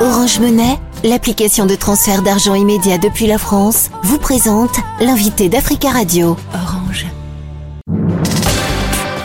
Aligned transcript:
Orange 0.00 0.38
Monnaie, 0.38 0.76
l'application 1.02 1.66
de 1.66 1.74
transfert 1.74 2.22
d'argent 2.22 2.54
immédiat 2.54 2.98
depuis 2.98 3.26
la 3.26 3.36
France, 3.36 3.90
vous 4.04 4.20
présente 4.20 4.76
l'invité 5.00 5.48
d'Africa 5.48 5.90
Radio. 5.90 6.36
Orange. 6.54 7.04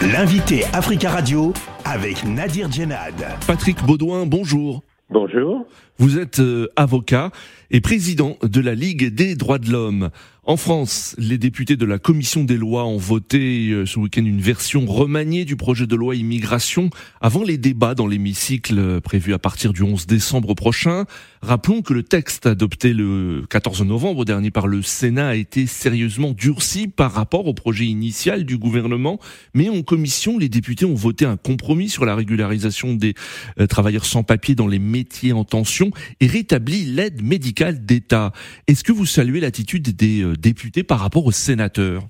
L'invité 0.01 0.63
Africa 0.73 1.11
Radio 1.11 1.53
avec 1.85 2.25
Nadir 2.25 2.71
Djenad. 2.71 3.13
Patrick 3.45 3.85
Baudouin, 3.85 4.25
bonjour. 4.25 4.81
Bonjour. 5.11 5.63
Vous 5.99 6.17
êtes 6.17 6.39
euh, 6.39 6.67
avocat 6.75 7.29
et 7.69 7.79
président 7.79 8.37
de 8.41 8.59
la 8.59 8.73
Ligue 8.73 9.13
des 9.13 9.35
droits 9.35 9.59
de 9.59 9.69
l'homme. 9.69 10.09
En 10.45 10.57
France, 10.57 11.15
les 11.17 11.37
députés 11.37 11.77
de 11.77 11.85
la 11.85 11.99
commission 11.99 12.43
des 12.43 12.57
lois 12.57 12.83
ont 12.83 12.97
voté 12.97 13.69
euh, 13.69 13.85
ce 13.85 13.97
week-end 13.97 14.25
une 14.25 14.41
version 14.41 14.85
remaniée 14.85 15.45
du 15.45 15.55
projet 15.55 15.87
de 15.87 15.95
loi 15.95 16.17
immigration 16.17 16.89
avant 17.21 17.43
les 17.43 17.57
débats 17.57 17.95
dans 17.95 18.07
l'hémicycle 18.07 18.77
euh, 18.77 18.99
prévus 18.99 19.33
à 19.33 19.39
partir 19.39 19.71
du 19.71 19.83
11 19.83 20.05
décembre 20.05 20.53
prochain. 20.53 21.05
Rappelons 21.41 21.81
que 21.81 21.93
le 21.93 22.03
texte 22.03 22.45
adopté 22.45 22.91
le 22.91 23.45
14 23.49 23.83
novembre 23.83 24.25
dernier 24.25 24.51
par 24.51 24.67
le 24.67 24.81
Sénat 24.81 25.29
a 25.29 25.35
été 25.35 25.65
sérieusement 25.65 26.31
durci 26.31 26.89
par 26.89 27.13
rapport 27.13 27.47
au 27.47 27.53
projet 27.53 27.85
initial 27.85 28.43
du 28.43 28.57
gouvernement, 28.57 29.19
mais 29.53 29.69
en 29.69 29.81
commission, 29.81 30.37
les 30.37 30.49
députés 30.49 30.83
ont 30.83 30.93
voté 30.93 31.23
un 31.23 31.37
compromis 31.37 31.87
sur 31.87 32.03
la 32.03 32.15
régularisation 32.15 32.95
des 32.95 33.13
euh, 33.61 33.67
travailleurs 33.67 34.05
sans 34.05 34.23
papier 34.23 34.55
dans 34.55 34.67
les 34.67 34.79
métiers 34.79 35.31
en 35.31 35.45
tension 35.45 35.91
et 36.19 36.27
rétabli 36.27 36.83
l'aide 36.83 37.23
médicale 37.23 37.85
d'État. 37.85 38.33
Est-ce 38.67 38.83
que 38.83 38.91
vous 38.91 39.05
saluez 39.05 39.39
l'attitude 39.39 39.95
des 39.95 40.32
députés 40.35 40.83
par 40.83 40.99
rapport 40.99 41.25
aux 41.25 41.31
sénateurs 41.31 42.03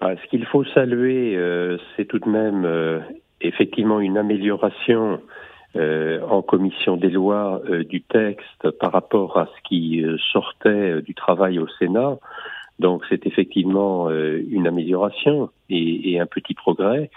bah, 0.00 0.14
Ce 0.22 0.28
qu'il 0.28 0.44
faut 0.46 0.64
saluer, 0.64 1.36
euh, 1.36 1.78
c'est 1.96 2.06
tout 2.06 2.18
de 2.18 2.28
même 2.28 2.64
euh, 2.64 3.00
effectivement 3.40 4.00
une 4.00 4.18
amélioration 4.18 5.20
euh, 5.76 6.20
en 6.22 6.42
commission 6.42 6.96
des 6.96 7.10
lois 7.10 7.60
du 7.88 8.02
texte 8.02 8.70
par 8.78 8.92
rapport 8.92 9.38
à 9.38 9.46
ce 9.46 9.68
qui 9.68 10.04
sortait 10.32 11.02
du 11.02 11.14
travail 11.14 11.58
au 11.58 11.66
Sénat. 11.78 12.18
Donc 12.78 13.02
c'est 13.08 13.26
effectivement 13.26 14.10
une 14.10 14.66
amélioration 14.66 15.50
et, 15.68 16.20
un 16.20 16.26
petit 16.26 16.54
progrès. 16.54 17.10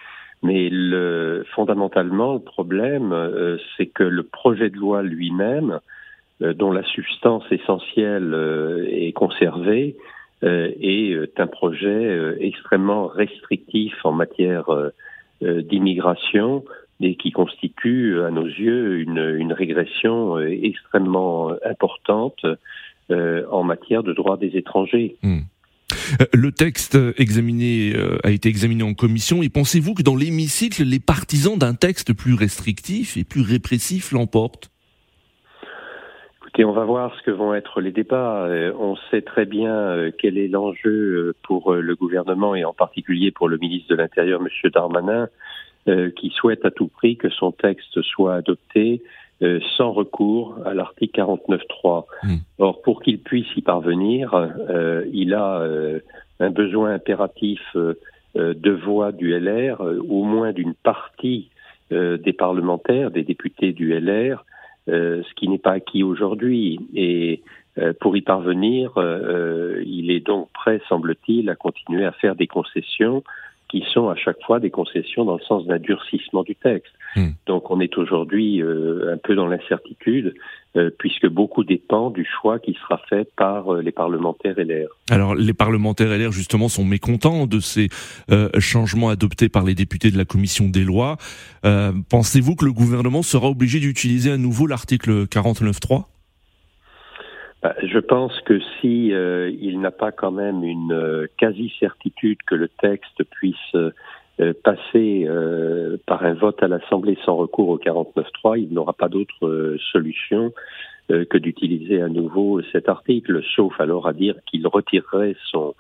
Mais 0.44 0.70
le, 0.72 1.46
fondamentalement, 1.56 2.34
le 2.34 2.40
problème, 2.40 3.60
c'est 3.76 3.88
que 3.88 4.04
le 4.04 4.24
projet 4.24 4.70
de 4.70 4.78
loi 4.78 5.02
lui-même 5.02 5.80
dont 6.40 6.72
la 6.72 6.84
substance 6.84 7.44
essentielle 7.52 8.34
euh, 8.34 8.86
est 8.90 9.12
conservée, 9.14 9.96
euh, 10.44 10.72
est 10.80 11.40
un 11.40 11.48
projet 11.48 12.36
extrêmement 12.40 13.08
restrictif 13.08 13.94
en 14.04 14.12
matière 14.12 14.66
d'immigration 15.42 16.64
et 17.00 17.16
qui 17.16 17.32
constitue, 17.32 18.22
à 18.22 18.32
nos 18.32 18.46
yeux, 18.46 19.00
une, 19.00 19.36
une 19.38 19.54
régression 19.54 20.40
extrêmement 20.40 21.52
importante 21.66 22.44
en 23.10 23.64
matière 23.64 24.04
de 24.04 24.14
droit 24.14 24.38
des 24.38 24.58
étrangers. 24.58 25.16
Hmm. 25.24 25.42
Le 26.34 26.52
texte 26.52 26.98
examiné 27.18 27.94
a 28.24 28.32
été 28.32 28.50
examiné 28.50 28.84
en 28.84 28.94
commission 28.94 29.42
et 29.42 29.50
pensez-vous 29.50 29.94
que 29.94 30.04
dans 30.04 30.16
l'hémicycle, 30.16 30.84
les 30.84 31.00
partisans 31.00 31.58
d'un 31.58 31.76
texte 31.76 32.14
plus 32.14 32.34
restrictif 32.34 33.18
et 33.18 33.24
plus 33.24 33.42
répressif 33.42 34.12
l'emportent? 34.12 34.72
Et 36.58 36.66
on 36.66 36.72
va 36.72 36.86
voir 36.86 37.16
ce 37.16 37.22
que 37.22 37.32
vont 37.32 37.54
être 37.54 37.82
les 37.82 37.92
débats. 37.92 38.46
Euh, 38.46 38.74
on 38.80 38.96
sait 39.12 39.22
très 39.22 39.46
bien 39.46 39.74
euh, 39.74 40.12
quel 40.18 40.38
est 40.38 40.48
l'enjeu 40.48 40.90
euh, 40.90 41.36
pour 41.44 41.74
le 41.74 41.96
gouvernement 41.96 42.56
et 42.56 42.66
en 42.66 42.74
particulier 42.74 43.32
pour 43.32 43.48
le 43.48 43.58
ministre 43.58 43.90
de 43.90 43.96
l'Intérieur, 43.96 44.42
M. 44.42 44.72
Darmanin, 44.72 45.30
qui 46.18 46.32
souhaite 46.32 46.66
à 46.66 46.72
tout 46.72 46.90
prix 46.90 47.16
que 47.16 47.30
son 47.30 47.54
texte 47.54 48.02
soit 48.02 48.36
adopté 48.36 49.02
sans 49.78 49.94
recours 49.94 50.58
à 50.66 50.74
l'article 50.74 51.22
49.3. 51.22 52.04
Hmm. 52.24 52.36
Or, 52.58 52.82
pour 52.82 53.02
qu'il 53.02 53.20
puisse 53.20 53.48
y 53.56 53.62
parvenir, 53.62 54.50
il 55.14 55.34
a 55.34 55.64
un 56.42 56.50
besoin 56.50 56.94
impératif 56.94 57.62
de 58.36 58.72
voix 58.72 59.14
du 59.14 59.32
LR, 59.32 59.80
au 59.80 60.26
moins 60.26 60.52
d'une 60.52 60.74
partie 60.74 61.52
des 61.90 62.34
parlementaires, 62.34 63.10
des 63.10 63.24
députés 63.24 63.72
du 63.72 63.98
LR, 63.98 64.44
ce 64.88 65.34
qui 65.36 65.48
n'est 65.48 65.58
pas 65.58 65.74
acquis 65.74 66.04
aujourd'hui. 66.04 66.80
Et 66.96 67.42
euh, 67.80 67.94
pour 68.00 68.18
y 68.18 68.22
parvenir, 68.22 68.94
euh, 68.98 69.84
il 69.86 70.10
est 70.10 70.20
donc 70.20 70.50
prêt, 70.52 70.82
semble-t-il, 70.90 71.50
à 71.50 71.56
continuer 71.56 72.06
à 72.06 72.12
faire 72.12 72.36
des 72.36 72.48
concessions 72.48 73.24
qui 73.70 73.84
sont 73.94 74.10
à 74.10 74.16
chaque 74.16 74.42
fois 74.46 74.60
des 74.60 74.70
concessions 74.70 75.26
dans 75.26 75.36
le 75.36 75.44
sens 75.44 75.66
d'un 75.66 75.80
durcissement 75.80 76.44
du 76.44 76.56
texte. 76.56 76.94
Hmm. 77.16 77.32
Donc 77.46 77.70
on 77.72 77.80
est 77.80 77.98
aujourd'hui 77.98 78.62
euh, 78.62 79.14
un 79.14 79.18
peu 79.18 79.36
dans 79.36 79.48
l'incertitude, 79.48 80.36
euh, 80.76 80.90
puisque 80.98 81.28
beaucoup 81.28 81.64
dépend 81.64 82.10
du 82.10 82.26
choix 82.26 82.60
qui 82.60 82.74
sera 82.74 83.02
fait 83.10 83.30
par 83.36 83.74
euh, 83.74 83.82
les 83.82 83.92
parlementaires 83.92 84.56
LR. 84.58 84.88
Alors 85.10 85.36
les 85.36 85.54
parlementaires 85.54 86.10
LR 86.10 86.32
justement 86.32 86.70
sont 86.70 86.86
mécontents 86.86 87.48
de 87.48 87.60
ces 87.60 87.90
changements 88.60 89.10
adoptés 89.10 89.50
par 89.50 89.64
les 89.64 89.76
députés 89.76 90.12
de 90.12 90.18
la 90.18 90.26
commission 90.26 90.70
des 90.70 90.84
lois. 90.84 91.18
Pensez-vous 91.64 92.56
que 92.56 92.66
le 92.66 92.72
gouvernement 92.72 93.22
sera 93.22 93.50
obligé 93.50 93.80
d'utiliser 93.80 94.32
à 94.32 94.38
nouveau 94.38 94.68
l'article 94.68 95.26
49.3 95.26 95.90
bah, 95.90 96.06
je 97.64 98.00
pense 98.00 98.40
que 98.42 98.60
si 98.80 99.12
euh, 99.14 99.50
il 99.60 99.80
n'a 99.80 99.92
pas 99.92 100.12
quand 100.12 100.32
même 100.32 100.64
une 100.64 100.94
euh, 100.94 101.28
quasi-certitude 101.38 102.38
que 102.46 102.56
le 102.56 102.68
texte 102.68 103.24
puisse 103.24 103.76
euh, 103.76 103.92
passer 104.64 105.28
par 106.06 106.24
un 106.24 106.36
vote 106.36 106.62
à 106.62 106.68
l'Assemblée 106.68 107.18
sans 107.26 107.36
recours 107.36 107.70
au 107.70 107.80
49.3, 107.80 108.60
il 108.60 108.72
n'aura 108.72 108.94
pas 108.94 109.10
d'autre 109.10 109.78
solution 109.92 110.54
que 111.10 111.38
d'utiliser 111.40 112.04
à 112.04 112.08
nouveau 112.08 112.62
cet 112.72 112.88
article, 112.88 113.42
sauf 113.56 113.74
alors 113.82 114.08
à 114.08 114.14
dire 114.14 114.36
qu'il 114.46 114.68
retirerait 114.68 115.36
son 115.50 115.70
euh, 115.70 115.72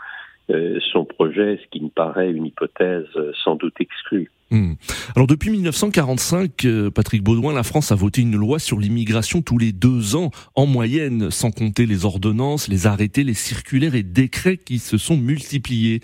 son 0.92 1.06
projet, 1.06 1.60
ce 1.62 1.68
qui 1.70 1.84
me 1.84 1.90
paraît 1.90 2.32
une 2.32 2.46
hypothèse 2.46 3.06
euh, 3.16 3.32
sans 3.44 3.56
doute 3.56 3.74
exclue. 3.80 4.32
Hmm. 4.50 4.74
Alors 5.16 5.28
depuis 5.28 5.50
1945, 5.50 6.66
euh, 6.66 6.90
Patrick 6.90 7.22
Baudouin, 7.22 7.54
la 7.54 7.64
France 7.64 7.92
a 7.92 7.96
voté 7.96 8.22
une 8.22 8.38
loi 8.38 8.60
sur 8.60 8.80
l'immigration 8.80 9.42
tous 9.42 9.58
les 9.58 9.74
deux 9.74 10.16
ans 10.16 10.32
en 10.56 10.66
moyenne, 10.66 11.32
sans 11.32 11.52
compter 11.52 11.86
les 11.86 12.06
ordonnances, 12.06 12.70
les 12.70 12.88
arrêtés, 12.88 13.24
les 13.24 13.34
circulaires 13.34 13.96
et 13.96 14.04
décrets 14.04 14.58
qui 14.58 14.80
se 14.80 14.98
sont 14.98 15.18
multipliés. 15.18 16.00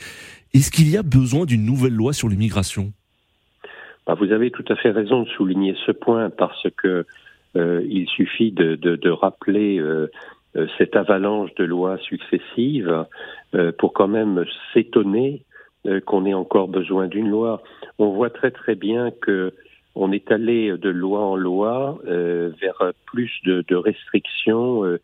Est-ce 0.54 0.72
qu'il 0.72 0.90
y 0.90 0.98
a 0.98 1.04
besoin 1.04 1.46
d'une 1.46 1.66
nouvelle 1.66 1.94
loi 1.94 2.12
sur 2.12 2.28
l'immigration? 2.28 2.92
Bah, 4.06 4.16
Vous 4.20 4.32
avez 4.34 4.52
tout 4.52 4.66
à 4.68 4.76
fait 4.76 4.92
raison 4.92 5.24
de 5.24 5.30
souligner 5.30 5.76
ce 5.86 5.92
point 5.92 6.30
parce 6.30 6.68
que 6.76 7.06
il 7.56 8.08
suffit 8.10 8.52
de, 8.52 8.76
de, 8.76 8.96
de 8.96 9.10
rappeler 9.12 9.78
euh, 9.78 10.08
cette 10.78 10.96
avalanche 10.96 11.54
de 11.56 11.64
lois 11.64 11.98
successives 11.98 13.06
euh, 13.56 13.72
pour 13.78 13.94
quand 13.94 14.08
même 14.08 14.46
s'étonner 14.74 15.44
euh, 15.86 16.00
qu'on 16.00 16.26
ait 16.26 16.34
encore 16.34 16.68
besoin 16.68 17.08
d'une 17.08 17.30
loi. 17.30 17.64
On 18.00 18.10
voit 18.12 18.30
très 18.30 18.52
très 18.52 18.76
bien 18.76 19.12
que 19.12 19.54
on 19.96 20.12
est 20.12 20.32
allé 20.32 20.76
de 20.76 20.90
loi 20.90 21.20
en 21.20 21.36
loi 21.36 22.00
vers 22.04 22.94
plus 23.06 23.32
de, 23.46 23.64
de 23.68 23.76
restrictions 23.76 24.98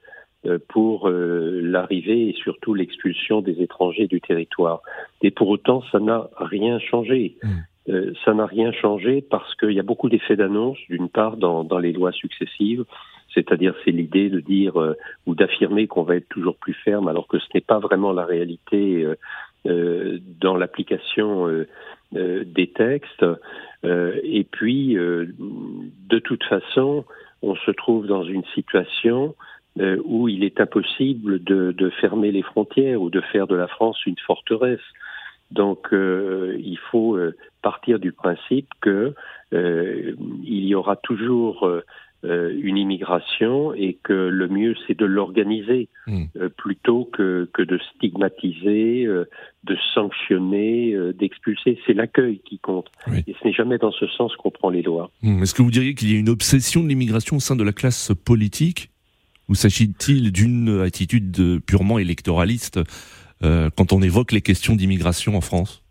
pour 0.68 1.08
l'arrivée 1.12 2.30
et 2.30 2.34
surtout 2.34 2.74
l'expulsion 2.74 3.42
des 3.42 3.62
étrangers 3.62 4.08
du 4.08 4.20
territoire. 4.20 4.82
Et 5.22 5.30
pour 5.30 5.50
autant, 5.50 5.84
ça 5.92 6.00
n'a 6.00 6.28
rien 6.38 6.80
changé. 6.80 7.38
Mmh. 7.44 8.14
ça 8.26 8.34
n'a 8.34 8.48
rien 8.48 8.72
changé 8.72 9.22
parce 9.22 9.54
qu'il 9.58 9.74
y 9.74 9.80
a 9.80 9.84
beaucoup 9.84 10.10
d'effets 10.10 10.36
d'annonce, 10.36 10.80
d'une 10.90 11.10
part, 11.10 11.38
dans, 11.38 11.64
dans 11.64 11.78
les 11.78 11.94
lois 11.94 12.12
successives, 12.12 12.84
c'est-à-dire 13.34 13.76
c'est 13.84 13.92
l'idée 13.92 14.30
de 14.30 14.40
dire 14.40 14.80
euh, 14.80 14.96
ou 15.26 15.36
d'affirmer 15.36 15.88
qu'on 15.88 16.04
va 16.04 16.16
être 16.16 16.30
toujours 16.30 16.58
plus 16.58 16.74
ferme 16.74 17.08
alors 17.08 17.28
que 17.28 17.40
ce 17.40 17.46
n'est 17.54 17.62
pas 17.62 17.80
vraiment 17.80 18.12
la 18.12 18.26
réalité 18.26 19.04
euh, 19.04 19.16
euh 19.66 20.20
dans 20.40 20.56
l'application 20.56 21.48
euh, 21.48 21.68
des 22.14 22.72
textes. 22.72 23.26
et 23.84 24.44
puis, 24.50 24.96
de 24.96 26.20
toute 26.20 26.44
façon, 26.46 27.06
on 27.44 27.56
se 27.56 27.70
trouve 27.70 28.08
dans 28.08 28.24
une 28.24 28.44
situation 28.56 29.36
où 30.06 30.28
il 30.28 30.44
est 30.44 30.60
impossible 30.60 31.44
de, 31.44 31.72
de, 31.72 31.90
fermer 32.02 32.32
les 32.32 32.42
frontières 32.42 33.00
ou 33.00 33.12
de 33.12 33.22
faire 33.22 33.46
de 33.46 33.56
la 33.56 33.68
France 33.68 34.04
une 34.08 34.18
forteresse. 34.26 34.90
Donc, 35.52 35.90
il 35.92 36.80
faut 36.90 37.16
partir 37.62 38.00
du 38.00 38.12
principe 38.12 38.70
que 38.82 39.14
il 39.52 40.66
y 40.66 40.76
aura 40.76 40.96
toujours 40.96 41.68
euh, 41.68 41.84
une 42.24 42.78
immigration 42.78 43.74
et 43.74 43.98
que 44.04 44.14
le 44.14 44.48
mieux 44.48 44.76
c'est 44.86 44.98
de 44.98 45.06
l'organiser 45.06 45.88
euh, 46.10 46.50
plutôt 46.50 47.06
que, 47.06 47.50
que 47.54 47.62
de 47.62 47.80
stigmatiser, 47.96 49.06
euh, 49.06 49.26
de 49.64 49.78
sanctionner, 49.94 50.96
d'expulser. 51.14 51.80
C'est 51.86 51.94
l'accueil 51.94 52.42
qui 52.46 52.60
compte. 52.60 52.88
Et 53.28 53.36
ce 53.40 53.48
n'est 53.48 53.54
jamais 53.54 53.78
dans 53.78 53.92
ce 53.92 54.08
sens 54.08 54.36
qu'on 54.36 54.52
prend 54.52 54.70
les 54.70 54.82
lois. 54.82 55.12
Hmm. 55.22 55.42
Est-ce 55.44 55.54
que 55.54 55.62
vous 55.62 55.72
diriez 55.72 55.94
qu'il 55.96 56.12
y 56.12 56.16
a 56.16 56.20
une 56.20 56.30
obsession 56.30 56.84
de 56.84 56.88
l'immigration 56.88 57.38
au 57.38 57.40
sein 57.40 57.56
de 57.56 57.64
la 57.64 57.74
classe 57.74 58.12
politique? 58.26 58.90
Ou 59.48 59.56
s'agit-il 59.56 60.32
d'une 60.32 60.82
attitude 60.82 61.60
purement 61.66 61.98
euh, 63.44 63.70
quand 63.76 63.94
on 63.94 64.02
évoque 64.02 64.32
les 64.32 64.42
questions 64.42 64.76
d'immigration 64.76 65.36
en 65.36 65.42
France? 65.42 65.84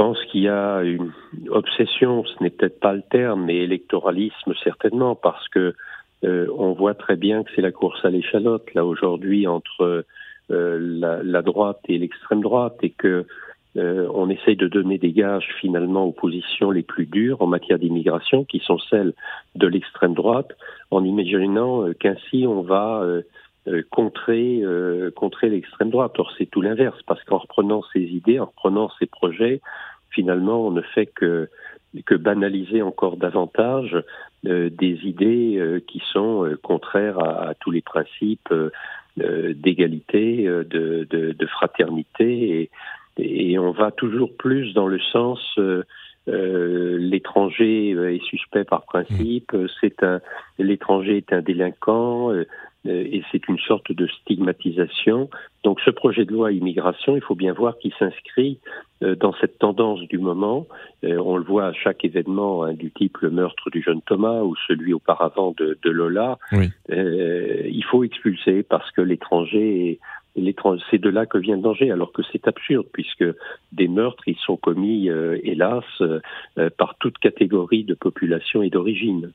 Pense 0.00 0.24
qu'il 0.30 0.40
y 0.40 0.48
a 0.48 0.80
une 0.80 1.12
obsession, 1.50 2.24
ce 2.24 2.42
n'est 2.42 2.48
peut-être 2.48 2.80
pas 2.80 2.94
le 2.94 3.02
terme, 3.02 3.44
mais 3.44 3.56
électoralisme 3.56 4.54
certainement, 4.64 5.14
parce 5.14 5.46
que 5.50 5.74
euh, 6.24 6.46
on 6.56 6.72
voit 6.72 6.94
très 6.94 7.16
bien 7.16 7.44
que 7.44 7.50
c'est 7.54 7.60
la 7.60 7.70
course 7.70 8.02
à 8.02 8.08
l'échalote 8.08 8.72
là 8.72 8.86
aujourd'hui 8.86 9.46
entre 9.46 10.06
euh, 10.50 10.78
la, 10.80 11.22
la, 11.22 11.42
droite 11.42 11.80
et 11.86 11.98
l'extrême 11.98 12.40
droite 12.40 12.78
et 12.82 12.88
que 12.88 13.26
euh, 13.76 14.08
on 14.14 14.30
essaye 14.30 14.56
de 14.56 14.68
donner 14.68 14.96
des 14.96 15.12
gages 15.12 15.48
finalement 15.60 16.04
aux 16.04 16.12
positions 16.12 16.70
les 16.70 16.82
plus 16.82 17.04
dures 17.04 17.42
en 17.42 17.46
matière 17.46 17.78
d'immigration, 17.78 18.44
qui 18.44 18.60
sont 18.60 18.78
celles 18.78 19.12
de 19.54 19.66
l'extrême 19.66 20.14
droite, 20.14 20.56
en 20.90 21.04
imaginant 21.04 21.86
euh, 21.86 21.92
qu'ainsi 21.92 22.46
on 22.46 22.62
va 22.62 23.04
contrer, 23.90 24.62
contrer 25.14 25.50
l'extrême 25.50 25.90
droite. 25.90 26.18
Or, 26.18 26.32
c'est 26.38 26.46
tout 26.46 26.62
l'inverse, 26.62 26.98
parce 27.06 27.22
qu'en 27.24 27.38
reprenant 27.38 27.82
ces 27.92 28.00
idées, 28.00 28.40
en 28.40 28.46
reprenant 28.46 28.90
ces 28.98 29.06
projets, 29.06 29.60
finalement, 30.10 30.66
on 30.66 30.70
ne 30.70 30.82
fait 30.82 31.06
que 31.06 31.48
que 32.06 32.14
banaliser 32.14 32.82
encore 32.82 33.16
davantage 33.16 33.96
euh, 34.46 34.70
des 34.70 34.98
idées 35.04 35.56
euh, 35.58 35.80
qui 35.80 36.00
sont 36.12 36.44
euh, 36.44 36.56
contraires 36.62 37.18
à, 37.18 37.54
tous 37.58 37.70
les 37.70 37.82
principes 37.82 38.54
d'égalité, 39.16 40.44
de, 40.44 41.06
de, 41.10 41.32
de, 41.32 41.46
fraternité, 41.46 42.70
et, 43.18 43.50
et, 43.52 43.58
on 43.58 43.72
va 43.72 43.90
toujours 43.90 44.34
plus 44.34 44.72
dans 44.72 44.86
le 44.86 45.00
sens 45.12 45.58
l'étranger 46.26 47.90
est 47.90 48.24
suspect 48.24 48.64
par 48.64 48.84
principe, 48.84 49.54
c'est 49.80 50.02
un 50.02 50.20
l'étranger 50.58 51.16
est 51.18 51.32
un 51.32 51.42
délinquant, 51.42 52.32
euh, 52.32 52.46
et 52.86 53.22
c'est 53.30 53.46
une 53.48 53.58
sorte 53.58 53.92
de 53.92 54.06
stigmatisation. 54.06 55.28
Donc 55.64 55.80
ce 55.84 55.90
projet 55.90 56.24
de 56.24 56.32
loi 56.32 56.52
immigration, 56.52 57.14
il 57.14 57.22
faut 57.22 57.34
bien 57.34 57.52
voir 57.52 57.76
qu'il 57.78 57.92
s'inscrit 57.98 58.58
euh, 59.02 59.14
dans 59.14 59.34
cette 59.40 59.58
tendance 59.58 60.00
du 60.08 60.18
moment. 60.18 60.66
Euh, 61.04 61.18
on 61.18 61.36
le 61.36 61.44
voit 61.44 61.66
à 61.66 61.72
chaque 61.74 62.04
événement 62.04 62.64
hein, 62.64 62.72
du 62.72 62.90
type 62.90 63.18
le 63.18 63.30
meurtre 63.30 63.68
du 63.70 63.82
jeune 63.82 64.00
Thomas 64.02 64.40
ou 64.42 64.54
celui 64.66 64.94
auparavant 64.94 65.54
de, 65.58 65.78
de 65.82 65.90
Lola. 65.90 66.38
il 66.88 67.84
faut 67.90 68.04
expulser 68.04 68.62
parce 68.62 68.90
que 68.92 69.02
l'étranger 69.02 70.00
c'est 70.90 71.00
de 71.00 71.08
là 71.08 71.26
que 71.26 71.38
vient 71.38 71.56
le 71.56 71.62
danger, 71.62 71.90
alors 71.90 72.12
que 72.12 72.22
c'est 72.30 72.46
absurde, 72.46 72.86
puisque 72.92 73.24
des 73.72 73.88
meurtres, 73.88 74.22
ils 74.26 74.38
sont 74.46 74.56
commis, 74.56 75.08
euh, 75.08 75.38
hélas, 75.42 75.84
euh, 76.00 76.20
par 76.78 76.96
toute 76.98 77.18
catégorie 77.18 77.84
de 77.84 77.94
population 77.94 78.62
et 78.62 78.70
d'origine. 78.70 79.32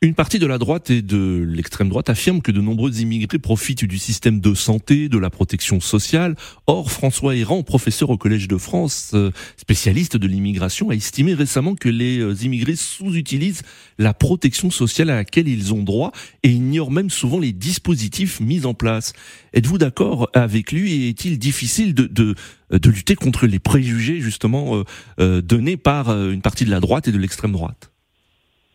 Une 0.00 0.14
partie 0.14 0.38
de 0.38 0.46
la 0.46 0.58
droite 0.58 0.90
et 0.90 1.02
de 1.02 1.44
l'extrême 1.46 1.88
droite 1.88 2.10
affirme 2.10 2.42
que 2.42 2.52
de 2.52 2.60
nombreux 2.60 3.00
immigrés 3.00 3.38
profitent 3.38 3.84
du 3.84 3.98
système 3.98 4.40
de 4.40 4.54
santé, 4.54 5.08
de 5.08 5.18
la 5.18 5.30
protection 5.30 5.80
sociale. 5.80 6.34
Or, 6.66 6.90
François 6.90 7.34
Héran, 7.34 7.62
professeur 7.62 8.10
au 8.10 8.16
Collège 8.16 8.48
de 8.48 8.56
France, 8.56 9.12
euh, 9.14 9.30
spécialiste 9.56 10.16
de 10.16 10.26
l'immigration, 10.26 10.90
a 10.90 10.94
estimé 10.94 11.34
récemment 11.34 11.74
que 11.74 11.88
les 11.88 12.44
immigrés 12.44 12.76
sous-utilisent 12.76 13.62
la 13.98 14.14
protection 14.14 14.70
sociale 14.70 15.10
à 15.10 15.16
laquelle 15.16 15.48
ils 15.48 15.74
ont 15.74 15.82
droit 15.82 16.12
et 16.42 16.50
ignorent 16.50 16.90
même 16.90 17.10
souvent 17.10 17.38
les 17.38 17.52
dispositifs 17.52 18.40
mis 18.40 18.66
en 18.66 18.74
place. 18.74 19.12
Êtes-vous 19.52 19.78
d'accord 19.78 20.19
avec 20.34 20.72
lui 20.72 21.04
et 21.04 21.08
est-il 21.08 21.38
difficile 21.38 21.94
de, 21.94 22.06
de, 22.06 22.34
de, 22.70 22.90
lutter 22.90 23.14
contre 23.14 23.46
les 23.46 23.58
préjugés 23.58 24.20
justement 24.20 24.76
euh, 24.76 24.84
euh, 25.20 25.40
donnés 25.42 25.76
par 25.76 26.10
euh, 26.10 26.32
une 26.32 26.42
partie 26.42 26.64
de 26.64 26.70
la 26.70 26.80
droite 26.80 27.08
et 27.08 27.12
de 27.12 27.18
l'extrême 27.18 27.52
droite? 27.52 27.92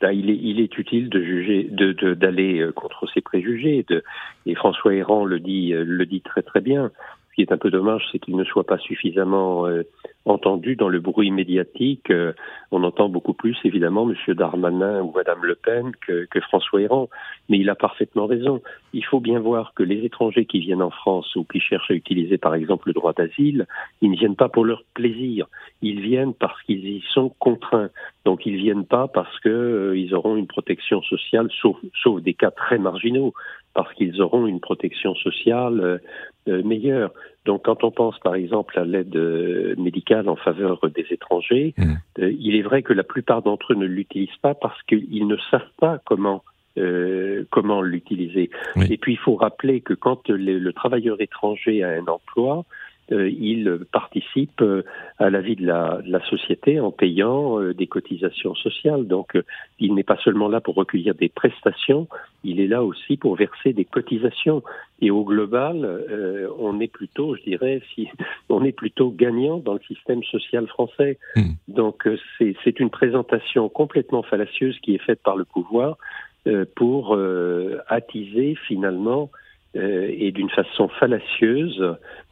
Bah, 0.01 0.13
il 0.13 0.29
est, 0.29 0.39
il 0.41 0.59
est 0.59 0.77
utile 0.77 1.09
de 1.09 1.23
juger, 1.23 1.67
de, 1.71 2.13
d'aller 2.13 2.69
contre 2.75 3.07
ces 3.13 3.21
préjugés. 3.21 3.85
De, 3.89 4.03
et 4.45 4.55
François 4.55 4.93
Héran 4.93 5.25
le 5.25 5.39
dit, 5.39 5.71
le 5.73 6.05
dit 6.05 6.21
très 6.21 6.41
très 6.41 6.61
bien. 6.61 6.91
Ce 7.35 7.41
qui 7.41 7.41
est 7.41 7.51
un 7.51 7.57
peu 7.57 7.69
dommage, 7.69 8.05
c'est 8.11 8.19
qu'il 8.19 8.37
ne 8.37 8.45
soit 8.45 8.63
pas 8.63 8.77
suffisamment 8.77 9.67
entendu 10.25 10.75
dans 10.75 10.89
le 10.89 10.99
bruit 10.99 11.31
médiatique. 11.31 12.09
Euh, 12.09 12.33
on 12.71 12.83
entend 12.83 13.09
beaucoup 13.09 13.33
plus, 13.33 13.57
évidemment, 13.63 14.09
M. 14.09 14.33
Darmanin 14.33 15.01
ou 15.01 15.11
Mme 15.11 15.43
Le 15.43 15.55
Pen 15.55 15.91
que, 16.01 16.27
François 16.41 16.81
Héran. 16.81 17.09
Mais 17.47 17.59
il 17.59 17.69
a 17.69 17.75
parfaitement 17.75 18.25
raison. 18.25 18.61
Il 18.93 19.05
faut 19.05 19.19
bien 19.19 19.39
voir 19.39 19.73
que 19.75 19.83
les 19.83 20.03
étrangers 20.03 20.45
qui 20.45 20.59
viennent 20.59 20.81
en 20.81 20.89
France 20.89 21.35
ou 21.35 21.43
qui 21.43 21.59
cherchent 21.59 21.91
à 21.91 21.93
utiliser, 21.93 22.37
par 22.37 22.55
exemple, 22.55 22.87
le 22.87 22.93
droit 22.93 23.13
d'asile, 23.13 23.67
ils 24.01 24.11
ne 24.11 24.17
viennent 24.17 24.35
pas 24.35 24.49
pour 24.49 24.65
leur 24.65 24.83
plaisir. 24.93 25.47
Ils 25.81 26.01
viennent 26.01 26.33
parce 26.33 26.61
qu'ils 26.63 26.87
y 26.87 27.03
sont 27.13 27.29
contraints. 27.39 27.89
Donc, 28.25 28.45
ils 28.45 28.57
viennent 28.57 28.85
pas 28.85 29.07
parce 29.07 29.39
qu'ils 29.41 29.51
euh, 29.51 30.13
auront 30.13 30.35
une 30.35 30.47
protection 30.47 31.03
sociale, 31.03 31.49
sauf, 31.61 31.77
des 32.21 32.33
cas 32.33 32.51
très 32.51 32.79
marginaux 32.79 33.33
parce 33.75 33.93
qu'ils 33.93 34.21
auront 34.21 34.47
une 34.47 34.61
protection 34.61 35.13
sociale 35.15 35.79
euh, 35.81 35.97
euh, 35.97 35.99
meilleure. 36.47 37.11
Donc 37.45 37.65
quand 37.65 37.83
on 37.83 37.91
pense 37.91 38.17
par 38.19 38.35
exemple 38.35 38.79
à 38.79 38.85
l'aide 38.85 39.15
euh, 39.15 39.75
médicale 39.77 40.29
en 40.29 40.35
faveur 40.35 40.79
des 40.95 41.05
étrangers, 41.11 41.73
mmh. 41.77 41.93
il 42.17 42.55
est 42.55 42.61
vrai 42.61 42.81
que 42.81 42.93
la 42.93 43.03
plupart 43.03 43.41
d'entre 43.41 43.73
eux 43.73 43.75
ne 43.75 43.85
l'utilisent 43.85 44.37
pas 44.41 44.53
parce 44.53 44.81
qu'ils 44.83 45.27
ne 45.27 45.37
savent 45.51 45.61
pas 45.79 45.99
comment 46.05 46.43
comment 47.51 47.81
l'utiliser. 47.81 48.49
Et 48.89 48.97
puis 48.97 49.13
il 49.13 49.17
faut 49.17 49.35
rappeler 49.35 49.79
que 49.79 49.93
quand 49.93 50.27
le 50.27 50.73
travailleur 50.73 51.21
étranger 51.21 51.83
a 51.83 51.91
un 51.91 52.05
emploi, 52.07 52.65
euh, 53.11 53.29
il 53.29 53.81
participe 53.91 54.61
euh, 54.61 54.83
à 55.19 55.29
la 55.29 55.39
vie 55.39 55.55
de 55.55 55.65
la, 55.65 56.01
de 56.03 56.11
la 56.11 56.25
société 56.25 56.79
en 56.79 56.91
payant 56.91 57.61
euh, 57.61 57.73
des 57.73 57.85
cotisations 57.85 58.55
sociales. 58.55 59.05
Donc, 59.05 59.37
il 59.79 59.93
n'est 59.93 60.03
pas 60.03 60.17
seulement 60.23 60.47
là 60.47 60.59
pour 60.59 60.73
recueillir 60.73 61.13
des 61.13 61.29
prestations, 61.29 62.07
il 62.43 62.59
est 62.59 62.67
là 62.67 62.83
aussi 62.83 63.17
pour 63.17 63.35
verser 63.35 63.73
des 63.73 63.85
cotisations. 63.85 64.63
Et 65.01 65.11
au 65.11 65.23
global, 65.23 66.03
on 66.57 66.79
est 66.79 66.87
plutôt, 66.87 67.35
je 67.35 67.43
dirais, 67.43 67.81
si 67.93 68.07
on 68.49 68.63
est 68.63 68.71
plutôt 68.71 69.11
gagnant 69.11 69.57
dans 69.57 69.73
le 69.73 69.81
système 69.87 70.23
social 70.23 70.67
français. 70.67 71.19
Hmm. 71.35 71.53
Donc, 71.67 72.07
c'est 72.39 72.79
une 72.79 72.89
présentation 72.89 73.67
complètement 73.69 74.23
fallacieuse 74.23 74.79
qui 74.79 74.95
est 74.95 75.03
faite 75.03 75.21
par 75.21 75.35
le 75.35 75.45
pouvoir 75.45 75.97
pour 76.75 77.17
attiser 77.87 78.55
finalement 78.67 79.31
euh, 79.75 80.09
et 80.17 80.31
d'une 80.31 80.49
façon 80.49 80.89
fallacieuse 80.99 81.81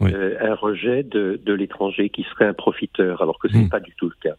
euh, 0.01 0.37
un 0.41 0.55
rejet 0.55 1.03
de, 1.03 1.39
de 1.43 1.53
l'étranger 1.53 2.09
qui 2.09 2.23
serait 2.23 2.45
un 2.45 2.53
profiteur, 2.53 3.21
alors 3.21 3.39
que 3.39 3.49
ce 3.49 3.57
n'est 3.57 3.65
hmm. 3.65 3.69
pas 3.69 3.79
du 3.79 3.93
tout 3.95 4.09
le 4.09 4.15
cas. 4.21 4.35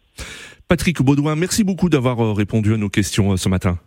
Patrick 0.67 1.01
Baudouin, 1.01 1.35
merci 1.35 1.63
beaucoup 1.63 1.89
d'avoir 1.89 2.19
euh, 2.19 2.33
répondu 2.33 2.73
à 2.73 2.77
nos 2.77 2.89
questions 2.89 3.37
ce 3.37 3.49
matin. 3.49 3.77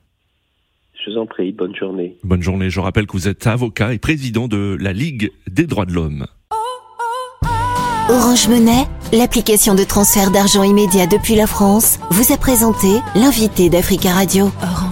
Je 1.04 1.10
vous 1.10 1.18
en 1.18 1.26
prie, 1.26 1.52
bonne 1.52 1.74
journée. 1.74 2.16
Bonne 2.22 2.42
journée, 2.42 2.70
je 2.70 2.80
rappelle 2.80 3.06
que 3.06 3.12
vous 3.12 3.28
êtes 3.28 3.46
avocat 3.46 3.92
et 3.92 3.98
président 3.98 4.46
de 4.46 4.76
la 4.80 4.92
Ligue 4.92 5.32
des 5.48 5.66
droits 5.66 5.86
de 5.86 5.92
l'homme. 5.92 6.26
Orange 8.10 8.48
Monnaie, 8.48 8.86
l'application 9.12 9.74
de 9.74 9.84
transfert 9.84 10.30
d'argent 10.30 10.62
immédiat 10.62 11.06
depuis 11.06 11.34
la 11.34 11.46
France, 11.46 11.98
vous 12.10 12.32
a 12.32 12.38
présenté 12.38 12.88
l'invité 13.14 13.68
d'Africa 13.68 14.12
Radio. 14.12 14.46
Orange. 14.62 14.87